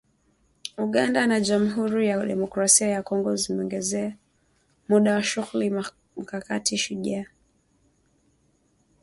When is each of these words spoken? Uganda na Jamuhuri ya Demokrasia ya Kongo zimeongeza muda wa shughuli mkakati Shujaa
Uganda 0.85 1.19
na 1.29 1.37
Jamuhuri 1.45 2.03
ya 2.07 2.25
Demokrasia 2.31 2.87
ya 2.87 3.03
Kongo 3.03 3.35
zimeongeza 3.35 4.13
muda 4.89 5.13
wa 5.13 5.23
shughuli 5.23 5.83
mkakati 6.17 6.77
Shujaa 6.77 7.25